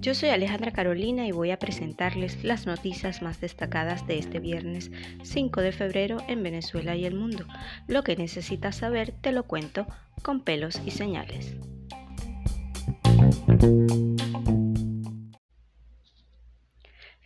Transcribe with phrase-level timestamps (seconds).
[0.00, 4.90] Yo soy Alejandra Carolina y voy a presentarles las noticias más destacadas de este viernes
[5.22, 7.46] 5 de febrero en Venezuela y el mundo.
[7.86, 9.86] Lo que necesitas saber te lo cuento
[10.22, 11.54] con pelos y señales.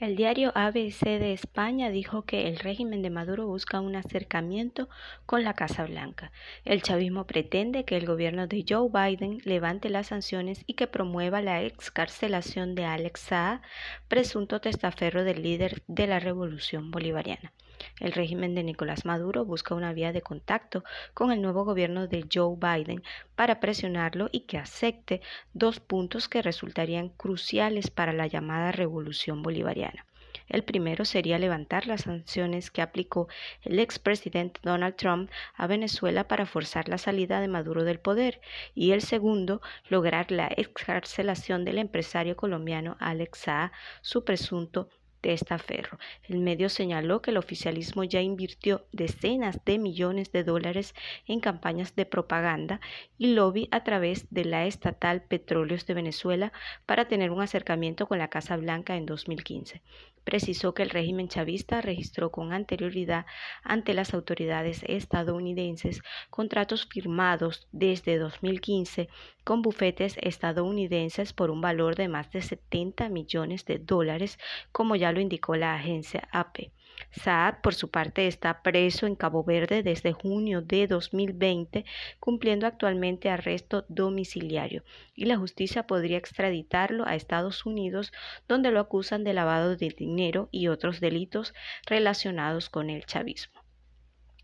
[0.05, 4.91] El diario ABC de España dijo que el régimen de Maduro busca un acercamiento
[5.25, 6.30] con la Casa Blanca.
[6.66, 11.41] El chavismo pretende que el gobierno de Joe Biden levante las sanciones y que promueva
[11.41, 13.62] la excarcelación de Alex Saab,
[14.06, 17.55] presunto testaferro del líder de la revolución bolivariana.
[18.01, 22.27] El régimen de Nicolás Maduro busca una vía de contacto con el nuevo gobierno de
[22.33, 23.02] Joe Biden
[23.37, 25.20] para presionarlo y que acepte
[25.52, 30.05] dos puntos que resultarían cruciales para la llamada revolución bolivariana.
[30.48, 33.28] El primero sería levantar las sanciones que aplicó
[33.62, 38.41] el expresidente Donald Trump a Venezuela para forzar la salida de Maduro del poder
[38.75, 43.70] y el segundo, lograr la excarcelación del empresario colombiano Alex Saab,
[44.02, 44.89] su presunto
[45.25, 45.98] testaferro.
[46.28, 50.94] El medio señaló que el oficialismo ya invirtió decenas de millones de dólares
[51.27, 52.78] en campañas de propaganda
[53.17, 56.52] y lobby a través de la estatal Petróleos de Venezuela
[56.84, 59.80] para tener un acercamiento con la Casa Blanca en 2015
[60.25, 63.27] precisó que el régimen chavista registró con anterioridad
[63.62, 69.08] ante las autoridades estadounidenses contratos firmados desde 2015
[69.45, 74.39] con bufetes estadounidenses por un valor de más de 70 millones de dólares,
[74.72, 76.70] como ya lo indicó la agencia AP.
[77.11, 81.84] Saad, por su parte, está preso en Cabo Verde desde junio de 2020,
[82.20, 88.12] cumpliendo actualmente arresto domiciliario, y la justicia podría extraditarlo a Estados Unidos,
[88.48, 91.55] donde lo acusan de lavado de dinero y otros delitos
[91.87, 93.65] relacionados con el chavismo.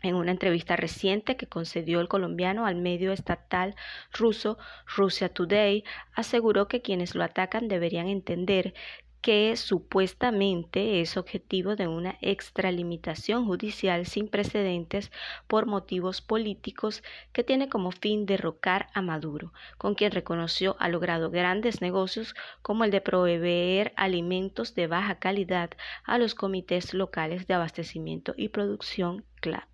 [0.03, 3.75] En una entrevista reciente que concedió el colombiano al medio estatal
[4.11, 4.57] ruso
[4.95, 5.83] Russia Today,
[6.15, 8.73] aseguró que quienes lo atacan deberían entender
[9.21, 15.11] que supuestamente es objetivo de una extralimitación judicial sin precedentes
[15.47, 21.29] por motivos políticos que tiene como fin derrocar a Maduro, con quien reconoció ha logrado
[21.29, 22.33] grandes negocios
[22.63, 25.69] como el de proveer alimentos de baja calidad
[26.03, 29.69] a los comités locales de abastecimiento y producción CLAP.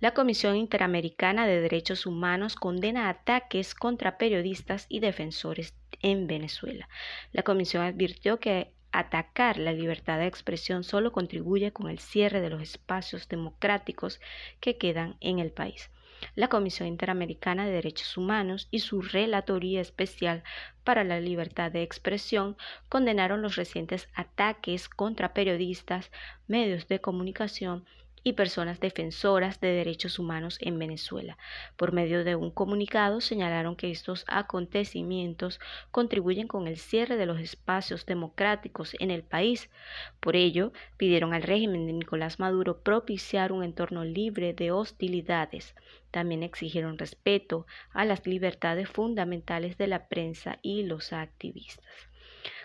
[0.00, 6.88] La Comisión Interamericana de Derechos Humanos condena ataques contra periodistas y defensores en Venezuela.
[7.32, 12.50] La comisión advirtió que atacar la libertad de expresión solo contribuye con el cierre de
[12.50, 14.20] los espacios democráticos
[14.60, 15.90] que quedan en el país.
[16.34, 20.42] La Comisión Interamericana de Derechos Humanos y su Relatoría Especial
[20.82, 22.56] para la Libertad de Expresión
[22.88, 26.10] condenaron los recientes ataques contra periodistas,
[26.48, 27.84] medios de comunicación
[28.24, 31.38] y personas defensoras de derechos humanos en Venezuela.
[31.76, 37.40] Por medio de un comunicado señalaron que estos acontecimientos contribuyen con el cierre de los
[37.40, 39.70] espacios democráticos en el país.
[40.20, 45.74] Por ello, pidieron al régimen de Nicolás Maduro propiciar un entorno libre de hostilidades.
[46.10, 52.07] También exigieron respeto a las libertades fundamentales de la prensa y los activistas.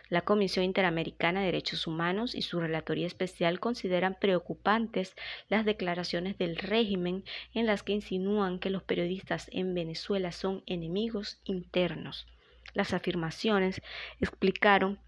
[0.09, 5.15] La Comisión Interamericana de Derechos Humanos y su Relatoría Especial consideran preocupantes
[5.49, 11.39] las declaraciones del régimen en las que insinúan que los periodistas en Venezuela son enemigos
[11.45, 12.27] internos.
[12.73, 13.81] Las afirmaciones
[14.19, 14.99] explicaron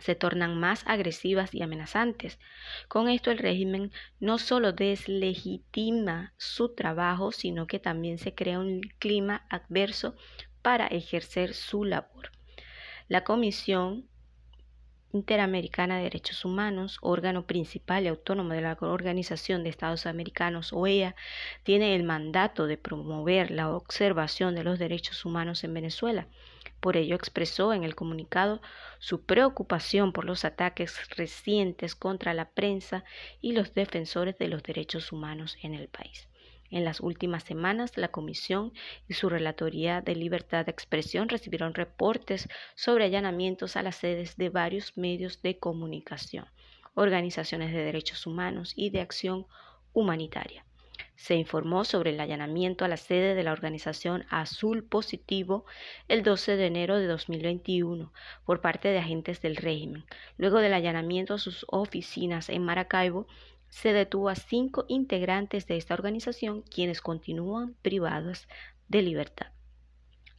[0.00, 2.38] se tornan más agresivas y amenazantes.
[2.86, 8.80] Con esto el régimen no solo deslegitima su trabajo, sino que también se crea un
[8.98, 10.14] clima adverso
[10.62, 12.30] para ejercer su labor.
[13.08, 14.08] La Comisión
[15.12, 21.16] Interamericana de Derechos Humanos, órgano principal y autónomo de la Organización de Estados Americanos, OEA,
[21.62, 26.26] tiene el mandato de promover la observación de los derechos humanos en Venezuela.
[26.80, 28.60] Por ello expresó en el comunicado
[28.98, 33.04] su preocupación por los ataques recientes contra la prensa
[33.40, 36.28] y los defensores de los derechos humanos en el país.
[36.70, 38.72] En las últimas semanas, la Comisión
[39.08, 44.50] y su Relatoría de Libertad de Expresión recibieron reportes sobre allanamientos a las sedes de
[44.50, 46.46] varios medios de comunicación,
[46.94, 49.46] organizaciones de derechos humanos y de acción
[49.94, 50.64] humanitaria.
[51.16, 55.64] Se informó sobre el allanamiento a la sede de la organización Azul Positivo
[56.06, 58.12] el 12 de enero de 2021
[58.44, 60.04] por parte de agentes del régimen.
[60.36, 63.26] Luego del allanamiento a sus oficinas en Maracaibo,
[63.68, 68.48] se detuvo a cinco integrantes de esta organización quienes continúan privados
[68.88, 69.48] de libertad.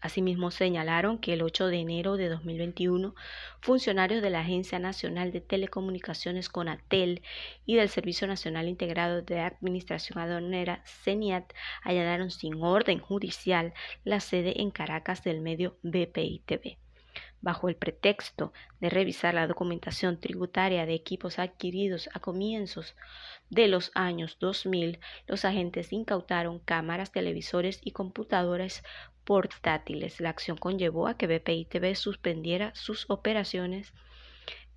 [0.01, 3.13] Asimismo, señalaron que el 8 de enero de 2021,
[3.59, 7.21] funcionarios de la Agencia Nacional de Telecomunicaciones CONATEL
[7.65, 11.51] y del Servicio Nacional Integrado de Administración Aduanera CENIAT
[11.83, 13.73] allanaron sin orden judicial
[14.05, 16.77] la sede en Caracas del medio BPI TV
[17.41, 22.95] bajo el pretexto de revisar la documentación tributaria de equipos adquiridos a comienzos
[23.49, 28.83] de los años 2000, los agentes incautaron cámaras, televisores y computadoras
[29.23, 30.19] portátiles.
[30.19, 33.93] La acción conllevó a que BPI TV suspendiera sus operaciones.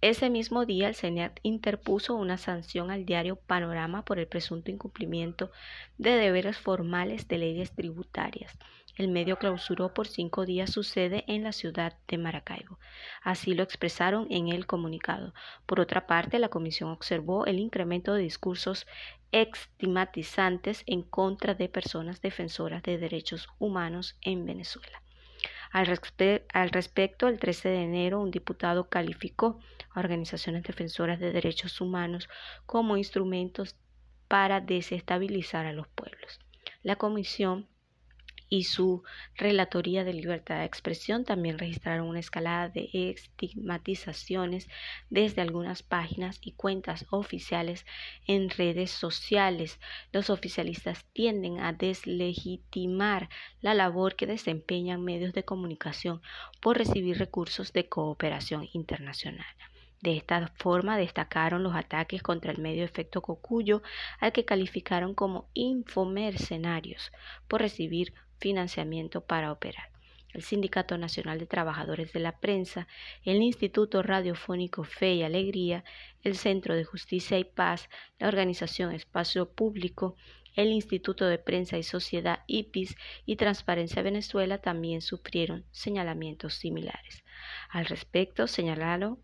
[0.03, 5.53] Ese mismo día, el Senat interpuso una sanción al diario Panorama por el presunto incumplimiento
[5.97, 8.59] de deberes formales de leyes tributarias.
[8.97, 12.81] El medio clausuró por cinco días su sede en la ciudad de Maracaibo.
[13.23, 15.35] Así lo expresaron en el comunicado.
[15.67, 18.89] Por otra parte, la comisión observó el incremento de discursos
[19.31, 25.02] estigmatizantes en contra de personas defensoras de derechos humanos en Venezuela.
[25.73, 29.59] Al, respecto, el 13 de enero, un diputado calificó
[29.91, 32.29] a organizaciones defensoras de derechos humanos
[32.67, 33.77] como instrumentos
[34.29, 36.41] para desestabilizar a los pueblos.
[36.83, 37.69] La comisión
[38.53, 39.03] y su
[39.35, 44.69] Relatoría de Libertad de Expresión también registraron una escalada de estigmatizaciones
[45.09, 47.87] desde algunas páginas y cuentas oficiales
[48.27, 49.81] en redes sociales.
[50.13, 53.31] Los oficialistas tienden a deslegitimar
[53.63, 56.21] la labor que desempeñan medios de comunicación
[56.61, 59.47] por recibir recursos de cooperación internacional.
[60.03, 63.83] De esta forma destacaron los ataques contra el medio efecto Cocuyo,
[64.19, 67.13] al que calificaron como infomercenarios
[67.49, 69.89] por recibir financiamiento para operar.
[70.35, 72.89] El Sindicato Nacional de Trabajadores de la Prensa,
[73.25, 75.85] el Instituto Radiofónico Fe y Alegría,
[76.23, 80.17] el Centro de Justicia y Paz, la Organización Espacio Público,
[80.57, 87.25] el Instituto de Prensa y Sociedad IPIS y Transparencia Venezuela también sufrieron señalamientos similares.
[87.71, 89.19] Al respecto, señalaron,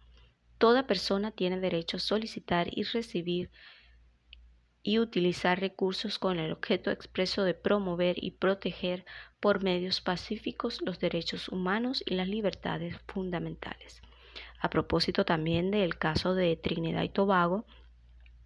[0.59, 3.51] toda persona tiene derecho a solicitar y recibir
[4.89, 9.05] y utilizar recursos con el objeto expreso de promover y proteger
[9.39, 14.01] por medios pacíficos los derechos humanos y las libertades fundamentales.
[14.59, 17.67] A propósito también del caso de Trinidad y Tobago,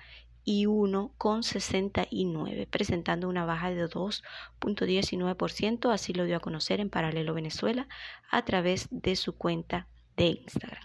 [0.49, 7.89] y 1,69, presentando una baja de 2.19%, así lo dio a conocer en Paralelo Venezuela
[8.31, 9.87] a través de su cuenta
[10.17, 10.83] de Instagram.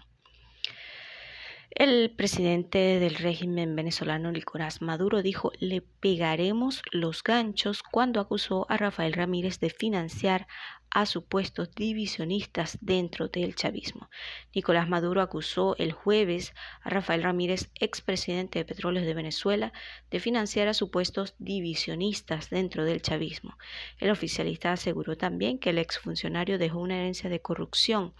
[1.75, 8.77] El presidente del régimen venezolano Nicolás Maduro dijo le pegaremos los ganchos cuando acusó a
[8.77, 10.45] Rafael Ramírez de financiar
[10.91, 14.11] a supuestos divisionistas dentro del chavismo.
[14.53, 19.73] Nicolás Maduro acusó el jueves a Rafael Ramírez, expresidente de Petróleos de Venezuela,
[20.11, 23.57] de financiar a supuestos divisionistas dentro del chavismo.
[23.97, 28.13] El oficialista aseguró también que el exfuncionario dejó una herencia de corrupción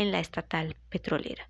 [0.00, 1.48] en la estatal petrolera.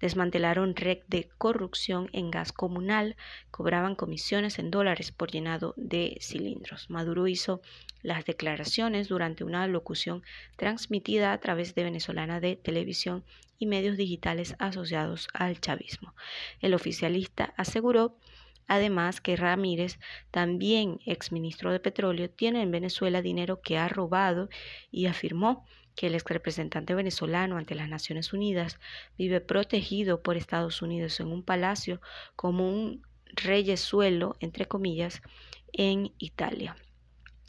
[0.00, 3.16] desmantelaron red de corrupción en gas comunal,
[3.50, 6.88] cobraban comisiones en dólares por llenado de cilindros.
[6.88, 7.60] Maduro hizo
[8.02, 10.22] las declaraciones durante una locución
[10.56, 13.24] transmitida a través de venezolana de televisión
[13.58, 16.14] y medios digitales asociados al chavismo.
[16.60, 18.16] El oficialista aseguró
[18.70, 19.98] Además que Ramírez,
[20.30, 24.48] también exministro de Petróleo, tiene en Venezuela dinero que ha robado
[24.92, 28.78] y afirmó que el ex representante venezolano ante las Naciones Unidas
[29.18, 32.00] vive protegido por Estados Unidos en un palacio
[32.36, 35.22] como un reyesuelo, entre comillas,
[35.72, 36.76] en Italia.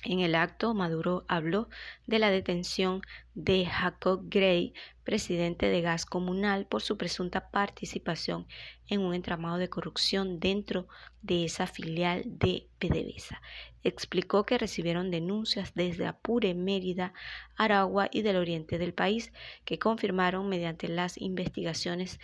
[0.04, 1.70] En el acto, Maduro habló
[2.08, 3.02] de la detención
[3.36, 8.48] de Jacob Gray, presidente de Gas Comunal, por su presunta participación
[8.88, 10.88] en un entramado de corrupción dentro
[11.22, 13.42] de esa filial de PDVSA.
[13.84, 17.14] Explicó que recibieron denuncias desde Apure, Mérida,
[17.56, 19.32] Aragua y del oriente del país,
[19.66, 22.20] que confirmaron mediante las investigaciones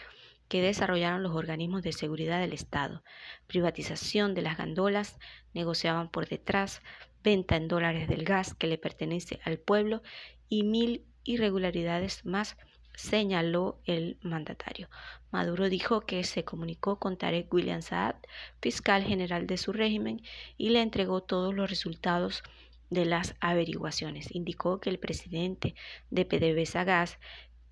[0.48, 3.04] que desarrollaron los organismos de seguridad del Estado.
[3.48, 5.20] Privatización de las gandolas,
[5.54, 6.82] negociaban por detrás,
[7.24, 10.02] venta en dólares del gas que le pertenece al pueblo
[10.50, 12.58] y mil irregularidades más
[12.98, 14.90] señaló el mandatario.
[15.32, 18.16] Maduro dijo que se comunicó con Tarek William Saad,
[18.60, 20.22] fiscal general de su régimen,
[20.58, 22.44] y le entregó todos los resultados
[22.90, 24.34] de las averiguaciones.
[24.34, 25.76] Indicó que el presidente
[26.10, 27.20] de PDVSA Gas,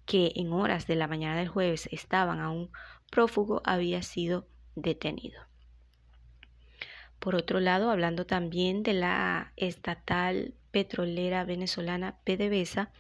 [0.06, 2.70] que en horas de la mañana del jueves estaban aún
[3.10, 5.42] prófugo, había sido detenido.
[7.26, 12.92] Por otro lado, hablando también de la estatal petrolera venezolana PDVSA,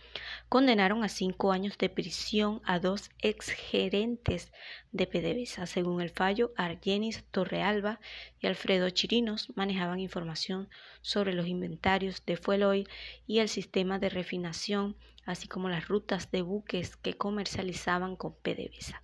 [0.50, 4.52] condenaron a cinco años de prisión a dos exgerentes
[4.92, 5.68] de PDVSA.
[5.68, 8.00] Según el fallo, Argenis Torrealba
[8.40, 10.70] y Alfredo Chirinos manejaban información
[11.04, 12.90] sobre los inventarios de fuel oil
[13.28, 14.96] y el sistema de refinación,
[15.28, 19.04] así como las rutas de buques que comercializaban con PDVSA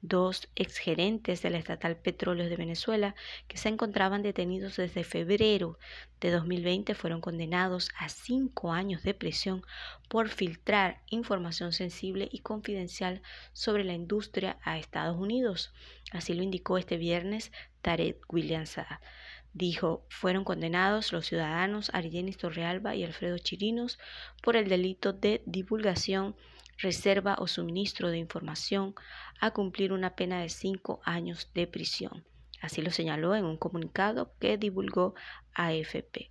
[0.00, 3.14] dos exgerentes de la estatal Petróleos de Venezuela
[3.48, 5.78] que se encontraban detenidos desde febrero
[6.20, 9.62] de 2020 fueron condenados a cinco años de prisión
[10.08, 15.72] por filtrar información sensible y confidencial sobre la industria a Estados Unidos.
[16.12, 17.52] Así lo indicó este viernes
[17.82, 18.76] Tarek Williams.
[19.54, 23.98] Dijo, fueron condenados los ciudadanos Argenis Torrealba y Alfredo Chirinos
[24.42, 26.36] por el delito de divulgación
[26.78, 28.94] reserva o suministro de información
[29.40, 32.24] a cumplir una pena de cinco años de prisión.
[32.60, 35.14] Así lo señaló en un comunicado que divulgó
[35.54, 36.30] AFP.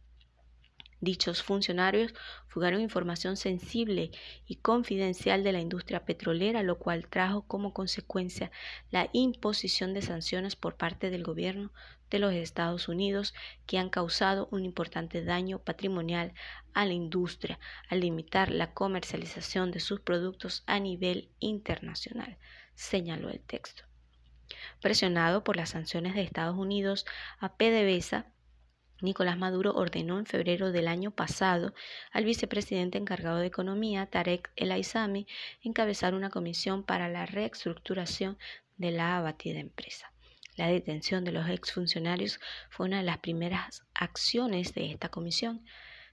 [1.00, 2.16] Dichos funcionarios
[2.48, 4.10] fugaron información sensible
[4.48, 8.52] y confidencial de la industria petrolera, lo cual trajo como consecuencia
[8.90, 11.72] la imposición de sanciones por parte del gobierno
[12.10, 13.34] de los Estados Unidos
[13.66, 16.34] que han causado un importante daño patrimonial
[16.74, 17.60] a la industria
[17.90, 22.38] al limitar la comercialización de sus productos a nivel internacional,
[22.76, 23.84] señaló el texto.
[24.82, 27.06] Presionado por las sanciones de Estados Unidos
[27.40, 28.28] a PDVSA,
[29.02, 31.74] Nicolás Maduro ordenó en febrero del año pasado
[32.12, 35.28] al vicepresidente encargado de Economía, Tarek El Aizami,
[35.62, 38.40] encabezar una comisión para la reestructuración
[38.78, 40.12] de la abatida empresa.
[40.58, 45.64] La detención de los exfuncionarios fue una de las primeras acciones de esta comisión.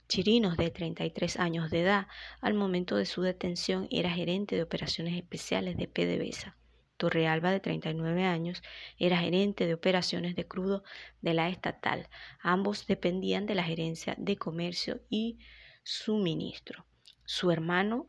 [0.06, 2.08] Chirinos, de 33 años de edad,
[2.42, 6.58] al momento de su detención era gerente de operaciones especiales de PDVSA.
[6.98, 8.62] Torrealba, de 39 años,
[8.98, 10.84] era gerente de operaciones de crudo
[11.22, 12.10] de la estatal.
[12.40, 15.38] Ambos dependían de la gerencia de comercio y
[15.84, 16.84] suministro.
[17.24, 18.06] Su hermano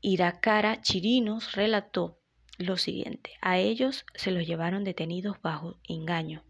[0.00, 2.18] Iracara Chirinos relató
[2.58, 3.32] lo siguiente.
[3.40, 6.44] A ellos se los llevaron detenidos bajo engaño.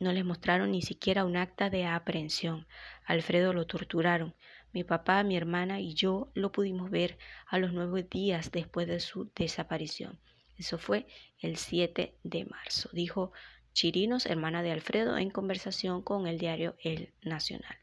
[0.00, 2.66] No les mostraron ni siquiera un acta de aprehensión.
[3.04, 4.34] Alfredo lo torturaron.
[4.72, 9.00] Mi papá, mi hermana y yo lo pudimos ver a los nueve días después de
[9.00, 10.18] su desaparición.
[10.56, 11.06] Eso fue
[11.40, 13.32] el 7 de marzo, dijo
[13.74, 17.81] Chirinos, hermana de Alfredo, en conversación con el diario El Nacional.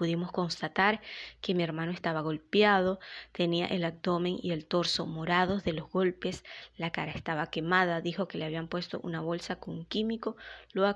[0.00, 1.02] Pudimos constatar
[1.42, 3.00] que mi hermano estaba golpeado,
[3.32, 6.42] tenía el abdomen y el torso morados de los golpes,
[6.78, 10.38] la cara estaba quemada, dijo que le habían puesto una bolsa con un químico,
[10.72, 10.86] lo,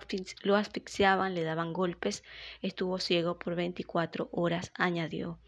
[0.56, 2.24] asfixiaban, le daban golpes,
[2.62, 5.38] estuvo ciego por 24 horas, añadió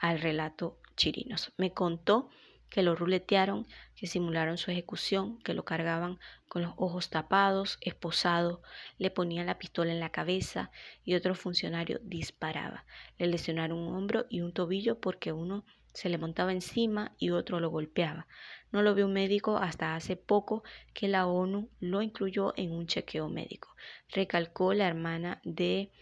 [0.00, 1.52] al relato Chirinos.
[1.58, 2.28] Me contó
[2.76, 8.60] que lo ruletearon, que simularon su ejecución, que lo cargaban con los ojos tapados, esposado,
[8.98, 10.70] le ponían la pistola en la cabeza
[11.02, 12.84] y otro funcionario disparaba.
[13.16, 15.64] Le lesionaron un hombro y un tobillo porque uno
[15.94, 18.26] se le montaba encima y otro lo golpeaba.
[18.72, 22.86] No lo vio un médico hasta hace poco que la ONU lo incluyó en un
[22.86, 23.74] chequeo médico,
[24.10, 25.92] recalcó la hermana de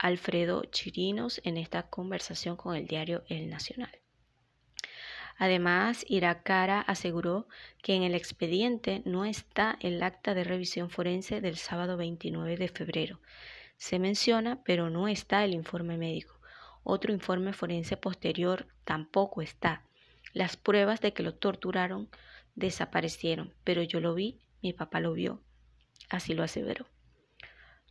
[0.00, 4.01] Alfredo Chirinos en esta conversación con el diario El Nacional.
[5.42, 7.48] Además, Iracara aseguró
[7.82, 12.68] que en el expediente no está el acta de revisión forense del sábado 29 de
[12.68, 13.18] febrero.
[13.76, 16.38] Se menciona, pero no está el informe médico.
[16.84, 19.82] Otro informe forense posterior tampoco está.
[20.32, 22.08] Las pruebas de que lo torturaron
[22.54, 25.42] desaparecieron, pero yo lo vi, mi papá lo vio.
[26.08, 26.86] Así lo aseveró.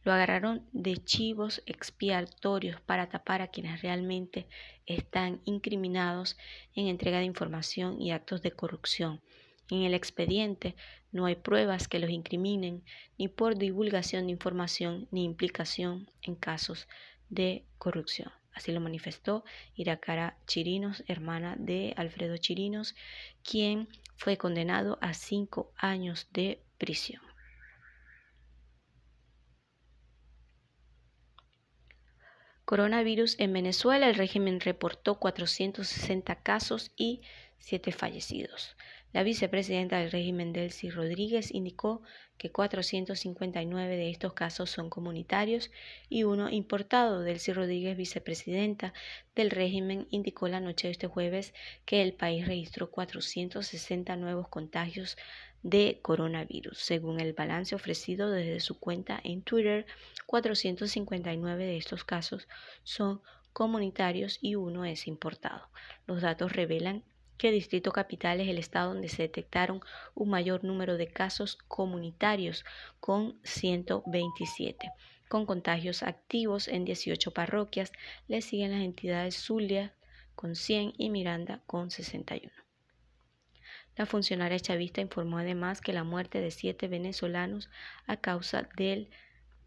[0.04, 4.48] Lo agarraron de chivos expiatorios para tapar a quienes realmente
[4.86, 6.38] están incriminados
[6.76, 9.22] en entrega de información y actos de corrupción.
[9.70, 10.76] En el expediente
[11.12, 12.84] no hay pruebas que los incriminen
[13.18, 16.88] ni por divulgación de información ni implicación en casos
[17.30, 18.32] de corrupción.
[18.54, 22.96] Así lo manifestó Iracara Chirinos, hermana de Alfredo Chirinos,
[23.44, 27.31] quien fue condenado a cinco años de prisión.
[32.72, 37.20] Coronavirus en Venezuela, el régimen reportó 460 casos y
[37.58, 38.78] 7 fallecidos.
[39.12, 42.02] La vicepresidenta del régimen, Delcy Rodríguez, indicó
[42.38, 45.70] que 459 de estos casos son comunitarios
[46.08, 47.20] y uno importado.
[47.20, 48.94] Delcy Rodríguez, vicepresidenta
[49.36, 55.18] del régimen, indicó la noche de este jueves que el país registró 460 nuevos contagios
[55.64, 56.78] de coronavirus.
[56.78, 59.86] Según el balance ofrecido desde su cuenta en Twitter,
[60.26, 62.48] 459 de estos casos
[62.84, 63.22] son
[63.54, 65.68] comunitarios y uno es importado.
[66.08, 67.04] Los datos revelan
[67.38, 69.82] que Distrito Capital es el estado donde se detectaron
[70.14, 72.66] un mayor número de casos comunitarios
[73.00, 74.92] con 127.
[75.28, 77.92] Con contagios activos en 18 parroquias,
[78.28, 79.94] le siguen las entidades Zulia
[80.36, 82.52] con 100 y Miranda con 61.
[84.02, 87.70] La funcionaria chavista informó además que la muerte de siete venezolanos
[88.08, 89.12] a causa del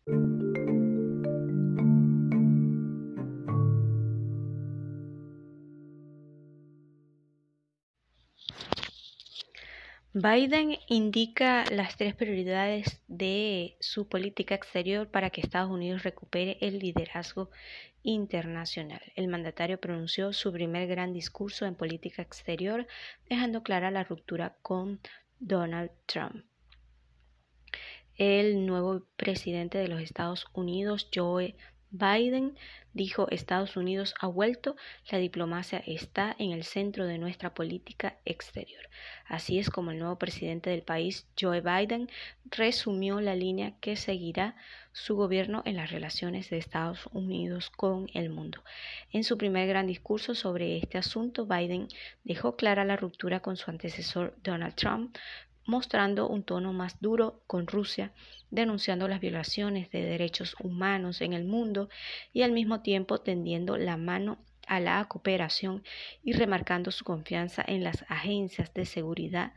[10.21, 16.81] Biden indica las tres prioridades de su política exterior para que Estados Unidos recupere el
[16.81, 17.51] liderazgo
[18.03, 19.01] internacional.
[19.15, 22.89] El mandatario pronunció su primer gran discurso en política exterior,
[23.29, 24.99] dejando clara la ruptura con
[25.39, 26.45] Donald Trump.
[28.17, 31.55] El nuevo presidente de los Estados Unidos, Joe
[31.91, 32.57] Biden
[32.93, 34.77] dijo Estados Unidos ha vuelto,
[35.11, 38.89] la diplomacia está en el centro de nuestra política exterior.
[39.27, 42.11] Así es como el nuevo presidente del país, Joe Biden,
[42.51, 44.57] resumió la línea que seguirá
[44.93, 48.65] su gobierno en las relaciones de Estados Unidos con el mundo.
[49.13, 51.89] En su primer gran discurso sobre este asunto, Biden
[52.25, 55.17] dejó clara la ruptura con su antecesor Donald Trump,
[55.69, 58.13] mostrando un tono más duro con Rusia,
[58.51, 61.91] denunciando las violaciones de derechos humanos en el mundo
[62.33, 65.85] y al mismo tiempo tendiendo la mano a la cooperación
[66.25, 69.53] y remarcando su confianza en las agencias de seguridad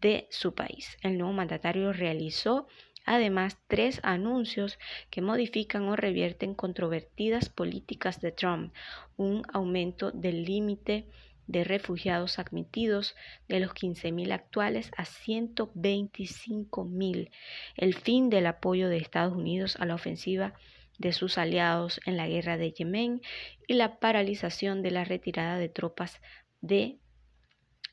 [0.00, 0.96] de su país.
[1.02, 2.66] El nuevo mandatario realizó
[3.04, 4.78] además tres anuncios
[5.10, 8.74] que modifican o revierten controvertidas políticas de Trump,
[9.18, 11.06] un aumento del límite
[11.50, 13.16] de refugiados admitidos
[13.48, 17.30] de los 15.000 actuales a 125.000,
[17.76, 20.54] el fin del apoyo de Estados Unidos a la ofensiva
[20.98, 23.20] de sus aliados en la guerra de Yemen
[23.66, 26.20] y la paralización de la retirada de tropas
[26.60, 27.00] de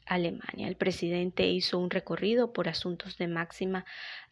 [0.05, 0.67] Alemania.
[0.67, 3.85] El presidente hizo un recorrido por asuntos de máxima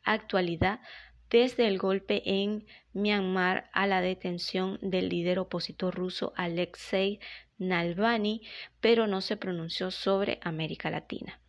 [0.03, 0.81] actualidad
[1.29, 7.19] desde el golpe en Myanmar a la detención del líder opositor ruso Alexei
[7.57, 8.41] Navalny,
[8.79, 11.39] pero no se pronunció sobre América Latina.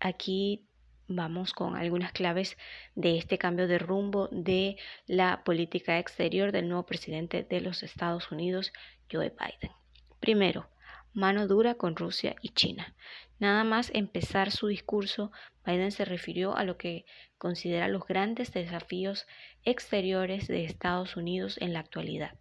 [0.00, 0.66] Aquí
[1.06, 2.56] vamos con algunas claves
[2.94, 8.30] de este cambio de rumbo de la política exterior del nuevo presidente de los Estados
[8.30, 8.72] Unidos,
[9.10, 9.72] Joe Biden.
[10.20, 10.70] Primero,
[11.12, 12.94] mano dura con Rusia y China.
[13.40, 15.32] Nada más empezar su discurso,
[15.64, 17.06] Biden se refirió a lo que
[17.38, 19.26] considera los grandes desafíos
[19.64, 22.38] exteriores de Estados Unidos en la actualidad,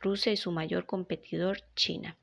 [0.00, 2.16] Rusia y su mayor competidor, China.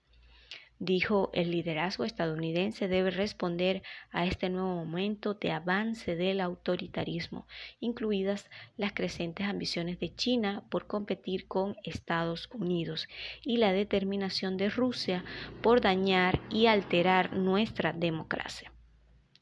[0.85, 7.47] Dijo, el liderazgo estadounidense debe responder a este nuevo momento de avance del autoritarismo,
[7.79, 13.07] incluidas las crecientes ambiciones de China por competir con Estados Unidos
[13.43, 15.23] y la determinación de Rusia
[15.61, 18.73] por dañar y alterar nuestra democracia.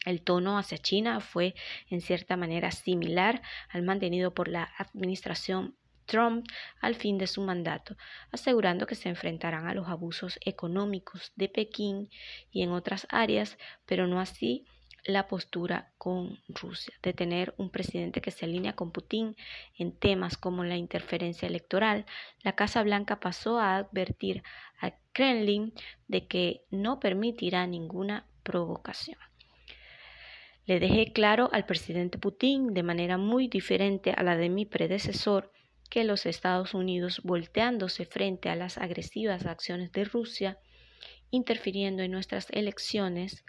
[0.05, 1.55] El tono hacia China fue
[1.89, 5.75] en cierta manera similar al mantenido por la administración
[6.11, 6.45] Trump
[6.81, 7.95] al fin de su mandato,
[8.31, 12.09] asegurando que se enfrentarán a los abusos económicos de Pekín
[12.51, 14.65] y en otras áreas, pero no así
[15.05, 19.35] la postura con Rusia, de tener un presidente que se alinea con Putin
[19.77, 22.05] en temas como la interferencia electoral,
[22.43, 24.43] la Casa Blanca pasó a advertir
[24.79, 25.73] a Kremlin
[26.07, 29.17] de que no permitirá ninguna provocación.
[30.65, 35.51] Le dejé claro al presidente Putin, de manera muy diferente a la de mi predecesor,
[35.91, 40.57] que los Estados Unidos, volteándose frente a las agresivas acciones de Rusia,
[41.31, 43.43] interfiriendo en nuestras elecciones,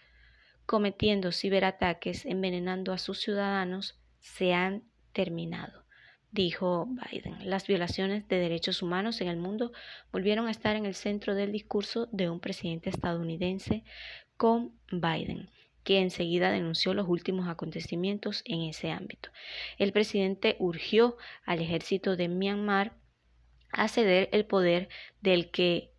[0.66, 5.84] cometiendo ciberataques, envenenando a sus ciudadanos, se han terminado,
[6.32, 7.48] dijo Biden.
[7.48, 9.70] Las violaciones de derechos humanos en el mundo
[10.10, 13.84] volvieron a estar en el centro del discurso de un presidente estadounidense
[14.36, 15.48] con Biden
[15.84, 19.30] que enseguida denunció los últimos acontecimientos en ese ámbito.
[19.78, 22.94] El presidente urgió al ejército de Myanmar
[23.72, 24.88] a ceder el poder
[25.20, 25.90] del que,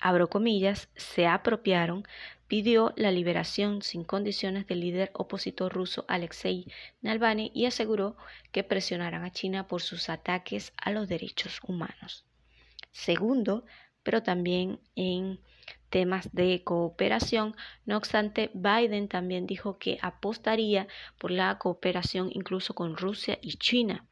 [0.00, 2.06] abro comillas, se apropiaron,
[2.46, 6.66] pidió la liberación sin condiciones del líder opositor ruso Alexei
[7.02, 8.16] Navalny y aseguró
[8.52, 12.24] que presionarán a China por sus ataques a los derechos humanos.
[12.90, 13.64] Segundo,
[14.02, 15.40] pero también en
[15.90, 17.54] temas de cooperación.
[17.86, 24.07] No obstante, Biden también dijo que apostaría por la cooperación incluso con Rusia y China.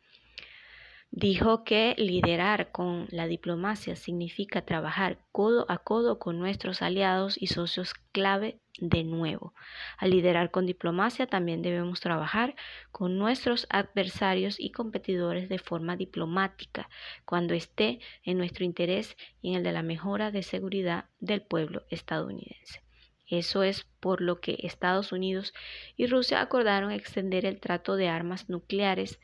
[1.10, 7.46] Dijo que liderar con la diplomacia significa trabajar codo a codo con nuestros aliados y
[7.46, 9.54] socios clave de nuevo.
[9.98, 12.54] Al liderar con diplomacia también debemos trabajar
[12.90, 16.90] con nuestros adversarios y competidores de forma diplomática,
[17.24, 21.84] cuando esté en nuestro interés y en el de la mejora de seguridad del pueblo
[21.88, 22.85] estadounidense.
[23.28, 25.52] Eso es por lo que Estados Unidos
[25.96, 29.18] y Rusia acordaron extender el trato de armas nucleares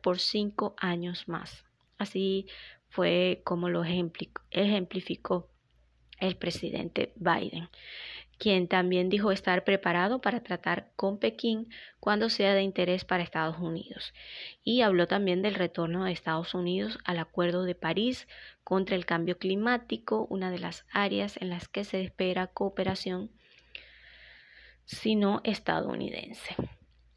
[0.00, 1.64] por cinco años más.
[1.98, 2.46] Así
[2.88, 5.48] fue como lo ejemplificó
[6.18, 7.68] el presidente Biden
[8.40, 11.68] quien también dijo estar preparado para tratar con Pekín
[12.00, 14.14] cuando sea de interés para Estados Unidos.
[14.64, 18.26] Y habló también del retorno de Estados Unidos al Acuerdo de París
[18.64, 23.30] contra el cambio climático, una de las áreas en las que se espera cooperación
[24.86, 26.56] sino estadounidense.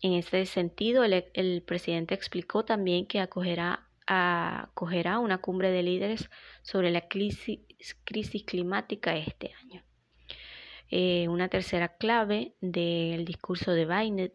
[0.01, 6.29] En este sentido, el, presidente explicó también que acogerá, acogerá una cumbre de líderes
[6.63, 7.61] sobre la crisis
[8.45, 9.83] climática este año.
[10.95, 13.87] Eh, una tercera clave del discurso de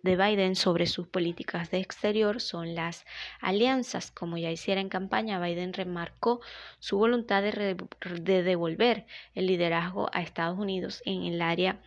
[0.02, 3.04] Biden, sobre sus políticas de exterior son las
[3.40, 4.10] alianzas.
[4.10, 6.40] Como ya hiciera en campaña, Biden remarcó
[6.80, 7.76] su voluntad de,
[8.20, 11.80] de devolver el liderazgo a Estados Unidos en el área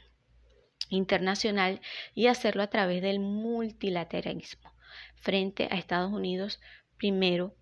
[0.88, 1.82] internacional
[2.16, 4.72] y hacerlo a través del multilateralismo
[5.16, 6.62] frente a Estados Unidos
[6.96, 7.54] primero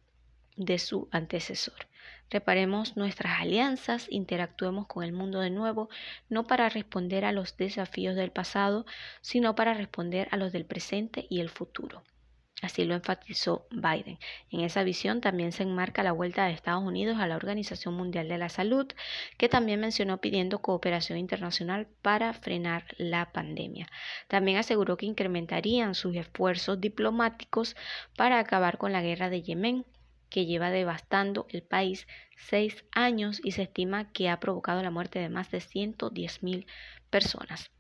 [0.58, 1.89] de su antecesor.
[2.30, 5.90] Reparemos nuestras alianzas, interactuemos con el mundo de nuevo,
[6.30, 8.86] no para responder a los desafíos del pasado,
[9.22, 12.04] sino para responder a los del presente y el futuro.
[12.62, 14.20] Así lo enfatizó Biden.
[14.52, 18.28] En esa visión también se enmarca la vuelta de Estados Unidos a la Organización Mundial
[18.28, 18.86] de la Salud,
[19.38, 23.88] que también mencionó pidiendo cooperación internacional para frenar la pandemia.
[24.28, 27.78] También aseguró que incrementarían sus esfuerzos diplomáticos
[28.18, 29.86] para acabar con la guerra de Yemen,
[30.30, 35.20] que lleva devastando el país seis años y se estima que ha provocado la muerte
[35.20, 36.68] de más de 110 mil
[37.10, 37.72] personas.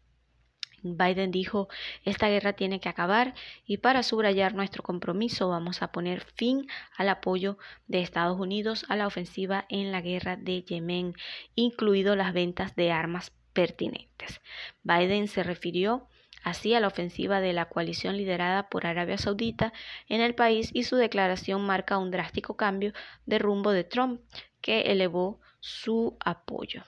[0.82, 1.68] Biden dijo,
[2.06, 3.34] esta guerra tiene que acabar
[3.66, 7.58] y para subrayar nuestro compromiso vamos a poner fin al apoyo
[7.88, 11.16] de Estados Unidos a la ofensiva en la guerra de Yemen,
[11.56, 14.42] incluido las ventas de armas pertinentes.
[14.84, 16.08] Biden se refirió
[16.44, 19.74] así a la ofensiva de la coalición liderada por Arabia Saudita
[20.08, 22.94] en el país y su declaración marca un drástico cambio
[23.26, 24.22] de rumbo de Trump
[24.62, 26.84] que elevó su apoyo.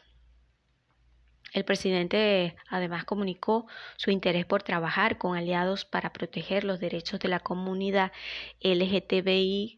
[1.54, 7.28] El presidente además comunicó su interés por trabajar con aliados para proteger los derechos de
[7.28, 8.14] la comunidad
[8.62, 9.76] LGTBI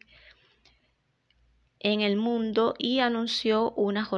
[1.84, 4.08] en el mundo y anunció una,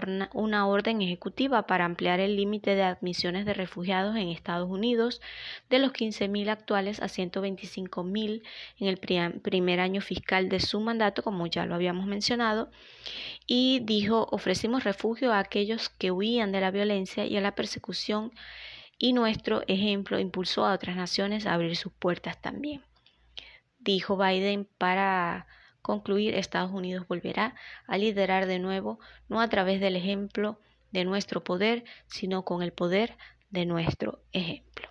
[0.67, 5.21] orden ejecutiva para ampliar el límite de admisiones de refugiados en Estados Unidos
[5.69, 8.43] de los 15.000 actuales a 125.000
[8.79, 8.99] en el
[9.41, 12.71] primer año fiscal de su mandato, como ya lo habíamos mencionado,
[13.49, 18.31] y dijo, ofrecimos refugio a aquellos que huían de la violencia y a la persecución
[18.97, 22.83] y nuestro ejemplo impulsó a otras naciones a abrir sus puertas también.
[23.81, 25.49] Dijo Biden para
[25.87, 27.55] concluir, Estados Unidos volverá
[27.87, 30.59] a liderar de nuevo, no a través del ejemplo
[30.91, 33.17] de nuestro poder, sino con el poder
[33.51, 34.89] de nuestro ejemplo.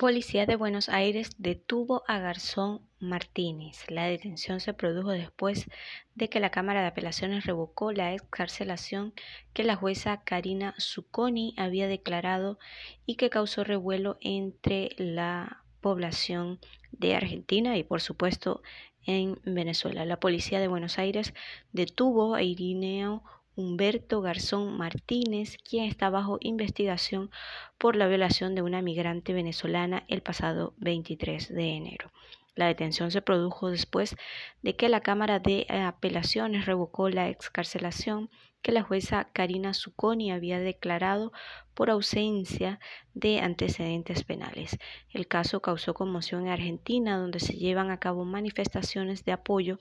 [0.00, 3.84] Policía de Buenos Aires detuvo a Garzón Martínez.
[3.90, 5.66] La detención se produjo después
[6.14, 9.12] de que la Cámara de Apelaciones revocó la excarcelación
[9.52, 12.58] que la jueza Karina Zucconi había declarado
[13.04, 16.60] y que causó revuelo entre la población
[16.92, 18.62] de Argentina y por supuesto
[19.04, 20.06] en Venezuela.
[20.06, 21.34] La policía de Buenos Aires
[21.72, 23.22] detuvo a Irineo
[23.56, 27.30] Humberto Garzón Martínez, quien está bajo investigación
[27.78, 32.10] por la violación de una migrante venezolana el pasado 23 de enero.
[32.54, 34.16] La detención se produjo después
[34.62, 38.28] de que la Cámara de Apelaciones revocó la excarcelación
[38.62, 41.32] que la jueza Karina Zucconi había declarado
[41.74, 42.78] por ausencia
[43.14, 44.78] de antecedentes penales.
[45.10, 49.78] El caso causó conmoción en Argentina, donde se llevan a cabo manifestaciones de apoyo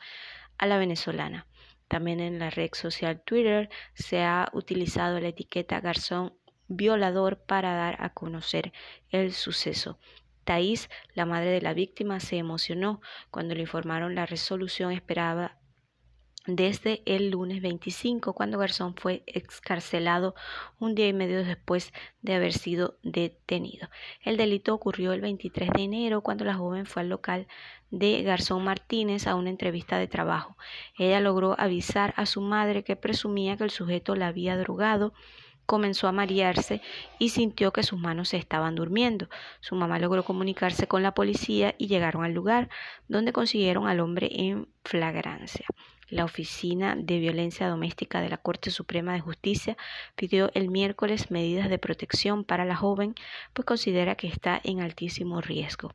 [0.58, 1.45] a la venezolana.
[1.89, 6.34] También en la red social Twitter se ha utilizado la etiqueta garzón
[6.69, 8.71] violador para dar a conocer
[9.10, 9.99] el suceso.
[10.45, 15.58] Thais, la madre de la víctima, se emocionó cuando le informaron la resolución esperada
[16.55, 20.35] desde el lunes 25, cuando Garzón fue excarcelado
[20.79, 23.89] un día y medio después de haber sido detenido.
[24.23, 27.47] El delito ocurrió el 23 de enero, cuando la joven fue al local
[27.91, 30.57] de Garzón Martínez a una entrevista de trabajo.
[30.97, 35.13] Ella logró avisar a su madre que presumía que el sujeto la había drogado
[35.69, 36.81] comenzó a marearse
[37.19, 39.29] y sintió que sus manos se estaban durmiendo.
[39.59, 42.69] Su mamá logró comunicarse con la policía y llegaron al lugar,
[43.07, 45.67] donde consiguieron al hombre en flagrancia.
[46.09, 49.77] La Oficina de Violencia Doméstica de la Corte Suprema de Justicia
[50.15, 53.13] pidió el miércoles medidas de protección para la joven,
[53.53, 55.93] pues considera que está en altísimo riesgo.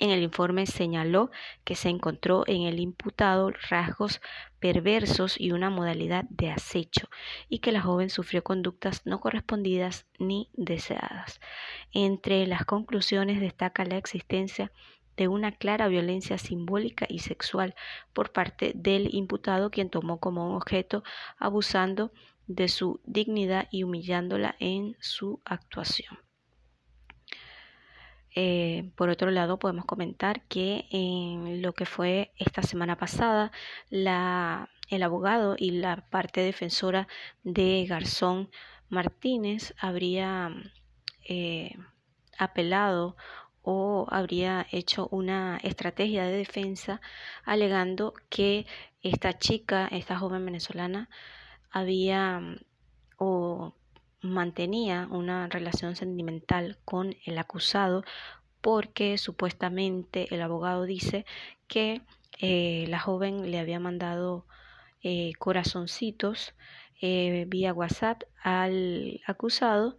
[0.00, 1.32] En el informe señaló
[1.64, 4.20] que se encontró en el imputado rasgos
[4.60, 7.08] perversos y una modalidad de acecho
[7.48, 11.40] y que la joven sufrió conductas no correspondidas ni deseadas.
[11.92, 14.70] Entre las conclusiones destaca la existencia
[15.18, 17.74] de una clara violencia simbólica y sexual
[18.12, 21.02] por parte del imputado quien tomó como un objeto
[21.38, 22.12] abusando
[22.46, 26.18] de su dignidad y humillándola en su actuación.
[28.34, 33.50] Eh, por otro lado, podemos comentar que en lo que fue esta semana pasada,
[33.90, 37.08] la, el abogado y la parte defensora
[37.42, 38.50] de Garzón
[38.88, 40.54] Martínez habría
[41.28, 41.74] eh,
[42.38, 43.16] apelado
[43.62, 47.00] o habría hecho una estrategia de defensa
[47.44, 48.66] alegando que
[49.02, 51.08] esta chica, esta joven venezolana,
[51.70, 52.40] había
[53.18, 53.74] o
[54.20, 58.04] mantenía una relación sentimental con el acusado
[58.60, 61.24] porque supuestamente el abogado dice
[61.68, 62.02] que
[62.40, 64.46] eh, la joven le había mandado
[65.02, 66.54] eh, corazoncitos
[67.00, 69.96] eh, vía WhatsApp al acusado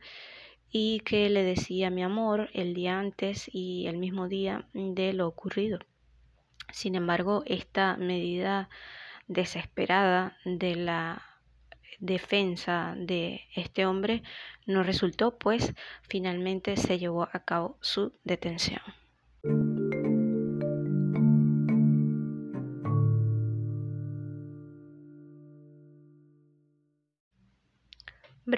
[0.72, 5.28] y que le decía mi amor el día antes y el mismo día de lo
[5.28, 5.80] ocurrido.
[6.72, 8.70] Sin embargo, esta medida
[9.28, 11.24] desesperada de la
[12.00, 14.24] defensa de este hombre
[14.66, 15.74] no resultó, pues
[16.08, 18.82] finalmente se llevó a cabo su detención.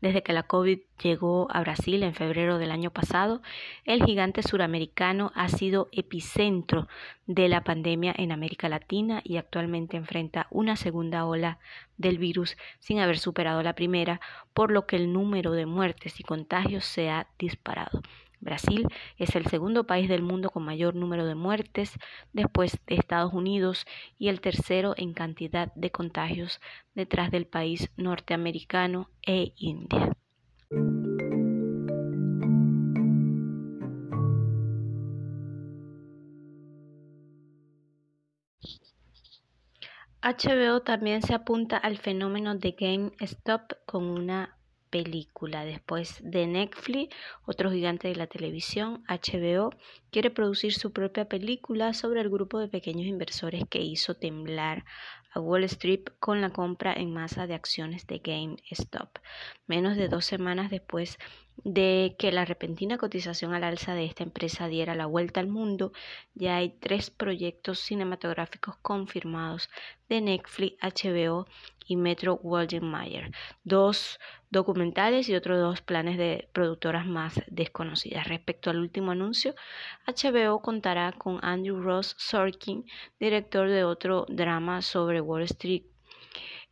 [0.00, 3.42] Desde que la COVID llegó a Brasil en febrero del año pasado,
[3.84, 6.88] el gigante suramericano ha sido epicentro
[7.26, 11.58] de la pandemia en América Latina y actualmente enfrenta una segunda ola
[11.96, 14.20] del virus sin haber superado la primera,
[14.54, 18.02] por lo que el número de muertes y contagios se ha disparado.
[18.40, 21.98] Brasil es el segundo país del mundo con mayor número de muertes
[22.32, 23.86] después de Estados Unidos
[24.18, 26.60] y el tercero en cantidad de contagios
[26.94, 30.12] detrás del país norteamericano e India.
[40.20, 44.57] HBO también se apunta al fenómeno de GameStop con una
[44.90, 45.64] película.
[45.64, 47.14] Después de Netflix,
[47.46, 49.70] otro gigante de la televisión, HBO,
[50.10, 54.84] quiere producir su propia película sobre el grupo de pequeños inversores que hizo temblar
[55.32, 59.18] a Wall Street con la compra en masa de acciones de GameStop.
[59.66, 61.18] Menos de dos semanas después
[61.64, 65.92] de que la repentina cotización al alza de esta empresa diera la vuelta al mundo,
[66.34, 69.68] ya hay tres proyectos cinematográficos confirmados
[70.08, 71.46] de Netflix, HBO
[71.86, 73.32] y Metro Goldwyn Mayer,
[73.64, 74.18] dos
[74.50, 78.28] documentales y otros dos planes de productoras más desconocidas.
[78.28, 79.54] Respecto al último anuncio,
[80.06, 82.84] HBO contará con Andrew Ross Sorkin,
[83.18, 85.84] director de otro drama sobre Wall Street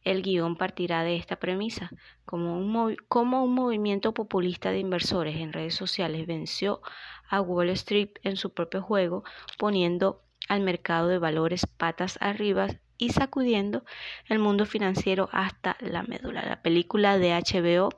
[0.07, 1.91] el guion partirá de esta premisa.
[2.25, 6.81] Como un, movimiento populista de inversores en redes sociales venció
[7.29, 9.25] a Wall Street en su propio juego,
[9.59, 13.85] poniendo al mercado de valores patas arriba y sacudiendo
[14.29, 16.43] el mundo financiero hasta la médula.
[16.43, 17.89] La película de HBO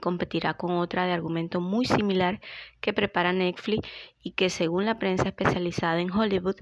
[0.00, 2.40] competirá con otra de argumento muy similar
[2.80, 3.88] que prepara Netflix
[4.22, 6.56] y que según la prensa especializada en Hollywood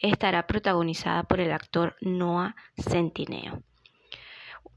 [0.00, 3.62] estará protagonizada por el actor Noah Centineo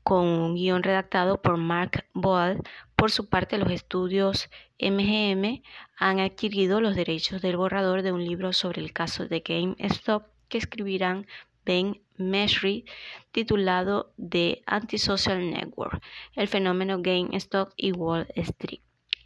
[0.09, 2.63] con un guion redactado por Mark Boal.
[2.95, 5.61] Por su parte, los estudios MGM
[5.97, 10.57] han adquirido los derechos del borrador de un libro sobre el caso de GameStop que
[10.57, 11.27] escribirán
[11.63, 12.85] Ben Meshry,
[13.31, 16.01] titulado The Antisocial Network,
[16.33, 18.81] el fenómeno GameStop y Wall Street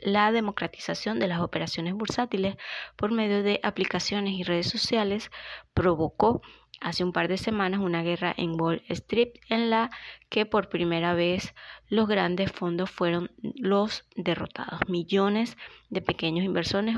[0.05, 2.57] la democratización de las operaciones bursátiles
[2.97, 5.31] por medio de aplicaciones y redes sociales
[5.73, 6.41] provocó
[6.81, 9.89] hace un par de semanas una guerra en Wall Street en la
[10.29, 11.53] que por primera vez
[11.87, 14.79] los grandes fondos fueron los derrotados.
[14.87, 15.57] Millones
[15.89, 16.97] de pequeños inversores,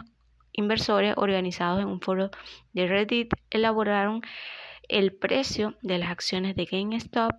[0.54, 2.32] inversores organizados en un foro
[2.74, 4.22] de Reddit elaboraron
[4.88, 7.32] el precio de las acciones de GameStop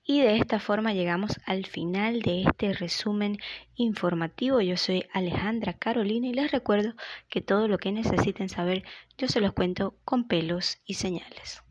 [0.05, 3.37] Y de esta forma llegamos al final de este resumen
[3.75, 4.59] informativo.
[4.59, 6.93] Yo soy Alejandra Carolina y les recuerdo
[7.29, 8.83] que todo lo que necesiten saber
[9.17, 11.63] yo se los cuento con pelos y señales.